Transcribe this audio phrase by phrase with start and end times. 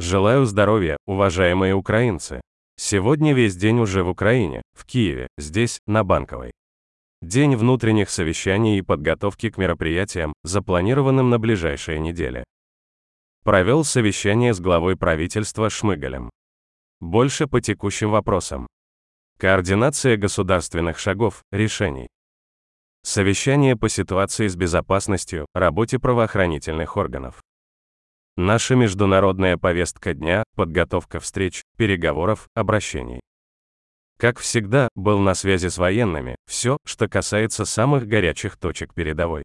[0.00, 2.40] Желаю здоровья, уважаемые украинцы.
[2.76, 6.50] Сегодня весь день уже в Украине, в Киеве, здесь, на Банковой.
[7.22, 12.42] День внутренних совещаний и подготовки к мероприятиям, запланированным на ближайшие недели.
[13.44, 16.28] Провел совещание с главой правительства Шмыгалем.
[16.98, 18.66] Больше по текущим вопросам.
[19.38, 22.08] Координация государственных шагов, решений.
[23.04, 27.40] Совещание по ситуации с безопасностью, работе правоохранительных органов.
[28.36, 33.20] Наша международная повестка дня, подготовка встреч, переговоров, обращений.
[34.18, 39.44] Как всегда, был на связи с военными, все, что касается самых горячих точек передовой.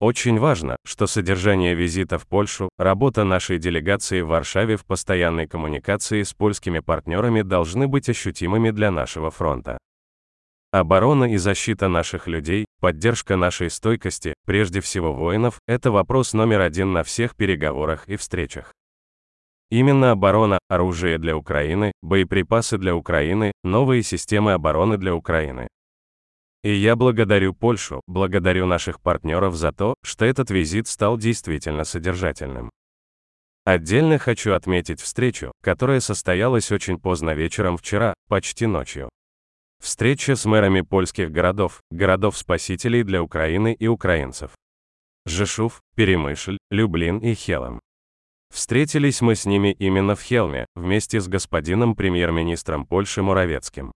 [0.00, 6.24] Очень важно, что содержание визита в Польшу, работа нашей делегации в Варшаве в постоянной коммуникации
[6.24, 9.78] с польскими партнерами должны быть ощутимыми для нашего фронта.
[10.72, 16.92] Оборона и защита наших людей, поддержка нашей стойкости, прежде всего воинов, это вопрос номер один
[16.92, 18.74] на всех переговорах и встречах.
[19.70, 25.66] Именно оборона, оружие для Украины, боеприпасы для Украины, новые системы обороны для Украины.
[26.62, 32.68] И я благодарю Польшу, благодарю наших партнеров за то, что этот визит стал действительно содержательным.
[33.64, 39.08] Отдельно хочу отметить встречу, которая состоялась очень поздно вечером вчера, почти ночью.
[39.84, 44.52] Встреча с мэрами польских городов, городов-спасителей для Украины и украинцев.
[45.26, 47.80] Жешув, Перемышль, Люблин и Хелм.
[48.50, 53.92] Встретились мы с ними именно в Хелме, вместе с господином премьер-министром Польши Муравецким.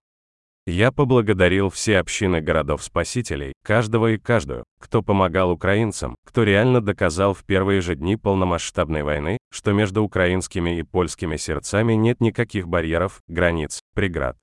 [0.66, 7.44] Я поблагодарил все общины городов-спасителей, каждого и каждую, кто помогал украинцам, кто реально доказал в
[7.44, 13.80] первые же дни полномасштабной войны, что между украинскими и польскими сердцами нет никаких барьеров, границ,
[13.94, 14.36] преград.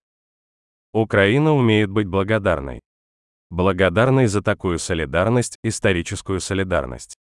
[0.95, 2.79] Украина умеет быть благодарной.
[3.49, 7.15] Благодарной за такую солидарность, историческую солидарность.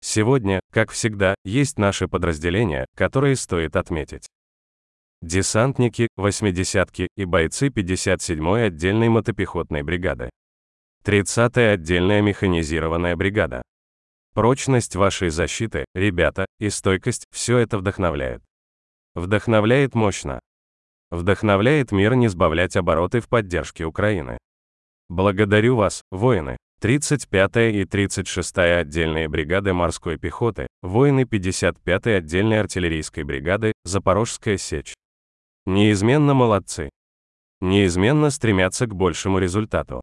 [0.00, 4.26] Сегодня, как всегда, есть наши подразделения, которые стоит отметить.
[5.20, 10.30] Десантники, восьмидесятки и бойцы 57-й отдельной мотопехотной бригады.
[11.04, 13.60] 30-я отдельная механизированная бригада.
[14.32, 18.42] Прочность вашей защиты, ребята, и стойкость– все это вдохновляет.
[19.14, 20.40] Вдохновляет мощно.
[21.10, 24.38] Вдохновляет мир не сбавлять обороты в поддержке Украины.
[25.08, 26.56] Благодарю вас, воины.
[26.80, 34.94] 35-я и 36-я отдельные бригады морской пехоты, воины 55-й отдельной артиллерийской бригады, Запорожская сечь.
[35.66, 36.90] Неизменно молодцы.
[37.60, 40.02] Неизменно стремятся к большему результату.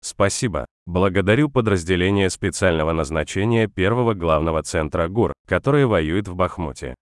[0.00, 0.64] Спасибо.
[0.86, 6.94] Благодарю подразделение специального назначения первого главного центра ГУР, которое воюет в Бахмуте.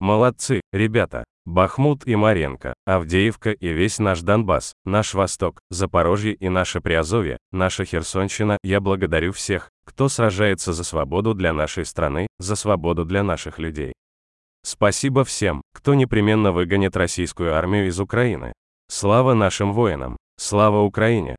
[0.00, 1.24] Молодцы, ребята.
[1.46, 7.84] Бахмут и Маренко, Авдеевка и весь наш Донбасс, наш Восток, Запорожье и наше Приазовье, наша
[7.84, 13.58] Херсонщина, я благодарю всех, кто сражается за свободу для нашей страны, за свободу для наших
[13.58, 13.92] людей.
[14.62, 18.54] Спасибо всем, кто непременно выгонит российскую армию из Украины.
[18.88, 20.16] Слава нашим воинам!
[20.38, 21.36] Слава Украине!